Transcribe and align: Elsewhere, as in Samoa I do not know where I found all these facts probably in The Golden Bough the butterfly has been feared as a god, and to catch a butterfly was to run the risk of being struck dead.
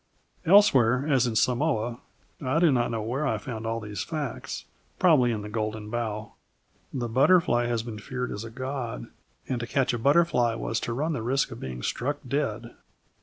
Elsewhere, 0.47 1.05
as 1.07 1.27
in 1.27 1.35
Samoa 1.35 1.99
I 2.43 2.57
do 2.57 2.71
not 2.71 2.89
know 2.89 3.03
where 3.03 3.27
I 3.27 3.37
found 3.37 3.67
all 3.67 3.79
these 3.79 4.03
facts 4.03 4.65
probably 4.97 5.31
in 5.31 5.43
The 5.43 5.47
Golden 5.49 5.91
Bough 5.91 6.33
the 6.91 7.07
butterfly 7.07 7.67
has 7.67 7.83
been 7.83 7.99
feared 7.99 8.31
as 8.31 8.43
a 8.43 8.49
god, 8.49 9.11
and 9.47 9.59
to 9.59 9.67
catch 9.67 9.93
a 9.93 9.99
butterfly 9.99 10.55
was 10.55 10.79
to 10.79 10.93
run 10.93 11.13
the 11.13 11.21
risk 11.21 11.51
of 11.51 11.59
being 11.59 11.83
struck 11.83 12.17
dead. 12.27 12.73